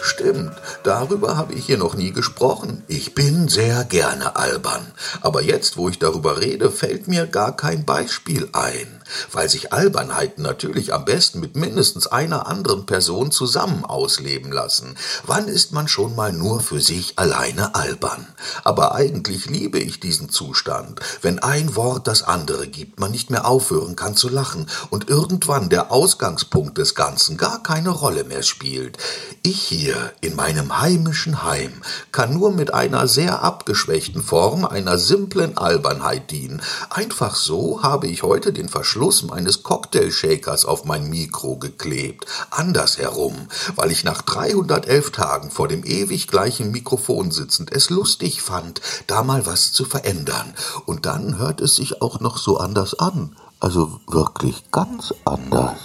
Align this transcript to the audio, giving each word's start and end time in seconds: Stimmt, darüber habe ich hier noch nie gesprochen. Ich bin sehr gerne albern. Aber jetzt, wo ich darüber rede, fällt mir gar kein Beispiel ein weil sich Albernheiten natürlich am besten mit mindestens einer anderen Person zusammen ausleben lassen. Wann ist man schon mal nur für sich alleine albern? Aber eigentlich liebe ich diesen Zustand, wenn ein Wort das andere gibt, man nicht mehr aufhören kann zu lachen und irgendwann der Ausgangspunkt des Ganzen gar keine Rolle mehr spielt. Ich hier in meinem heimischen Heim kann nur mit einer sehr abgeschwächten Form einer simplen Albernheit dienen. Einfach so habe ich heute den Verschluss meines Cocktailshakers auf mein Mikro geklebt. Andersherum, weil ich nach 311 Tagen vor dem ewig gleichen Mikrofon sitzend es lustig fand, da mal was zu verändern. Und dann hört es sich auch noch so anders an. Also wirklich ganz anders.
Stimmt, 0.00 0.52
darüber 0.84 1.36
habe 1.36 1.54
ich 1.54 1.66
hier 1.66 1.78
noch 1.78 1.94
nie 1.94 2.12
gesprochen. 2.12 2.84
Ich 2.86 3.14
bin 3.14 3.48
sehr 3.48 3.84
gerne 3.84 4.36
albern. 4.36 4.92
Aber 5.20 5.42
jetzt, 5.42 5.76
wo 5.76 5.88
ich 5.88 5.98
darüber 5.98 6.40
rede, 6.40 6.70
fällt 6.70 7.08
mir 7.08 7.26
gar 7.26 7.56
kein 7.56 7.84
Beispiel 7.84 8.48
ein 8.52 8.98
weil 9.32 9.48
sich 9.48 9.72
Albernheiten 9.72 10.42
natürlich 10.42 10.92
am 10.92 11.04
besten 11.04 11.40
mit 11.40 11.56
mindestens 11.56 12.06
einer 12.06 12.46
anderen 12.46 12.86
Person 12.86 13.30
zusammen 13.30 13.84
ausleben 13.84 14.52
lassen. 14.52 14.96
Wann 15.26 15.48
ist 15.48 15.72
man 15.72 15.88
schon 15.88 16.14
mal 16.14 16.32
nur 16.32 16.60
für 16.60 16.80
sich 16.80 17.18
alleine 17.18 17.74
albern? 17.74 18.26
Aber 18.64 18.94
eigentlich 18.94 19.46
liebe 19.46 19.78
ich 19.78 20.00
diesen 20.00 20.28
Zustand, 20.28 21.00
wenn 21.22 21.38
ein 21.38 21.76
Wort 21.76 22.06
das 22.06 22.22
andere 22.22 22.68
gibt, 22.68 23.00
man 23.00 23.10
nicht 23.10 23.30
mehr 23.30 23.46
aufhören 23.46 23.96
kann 23.96 24.16
zu 24.16 24.28
lachen 24.28 24.66
und 24.90 25.08
irgendwann 25.08 25.68
der 25.68 25.90
Ausgangspunkt 25.92 26.78
des 26.78 26.94
Ganzen 26.94 27.36
gar 27.36 27.62
keine 27.62 27.90
Rolle 27.90 28.24
mehr 28.24 28.42
spielt. 28.42 28.98
Ich 29.42 29.60
hier 29.62 29.87
in 30.20 30.36
meinem 30.36 30.80
heimischen 30.80 31.42
Heim 31.42 31.82
kann 32.12 32.34
nur 32.34 32.52
mit 32.52 32.74
einer 32.74 33.08
sehr 33.08 33.42
abgeschwächten 33.42 34.22
Form 34.22 34.64
einer 34.64 34.98
simplen 34.98 35.56
Albernheit 35.56 36.30
dienen. 36.30 36.62
Einfach 36.90 37.34
so 37.34 37.82
habe 37.82 38.06
ich 38.06 38.22
heute 38.22 38.52
den 38.52 38.68
Verschluss 38.68 39.22
meines 39.22 39.62
Cocktailshakers 39.62 40.64
auf 40.64 40.84
mein 40.84 41.08
Mikro 41.08 41.56
geklebt. 41.56 42.26
Andersherum, 42.50 43.48
weil 43.76 43.90
ich 43.90 44.04
nach 44.04 44.22
311 44.22 45.10
Tagen 45.12 45.50
vor 45.50 45.68
dem 45.68 45.84
ewig 45.84 46.28
gleichen 46.28 46.70
Mikrofon 46.70 47.30
sitzend 47.30 47.72
es 47.72 47.90
lustig 47.90 48.42
fand, 48.42 48.80
da 49.06 49.22
mal 49.22 49.46
was 49.46 49.72
zu 49.72 49.84
verändern. 49.84 50.54
Und 50.86 51.06
dann 51.06 51.38
hört 51.38 51.60
es 51.60 51.76
sich 51.76 52.02
auch 52.02 52.20
noch 52.20 52.38
so 52.38 52.58
anders 52.58 52.98
an. 52.98 53.36
Also 53.60 54.00
wirklich 54.06 54.70
ganz 54.70 55.12
anders. 55.24 55.78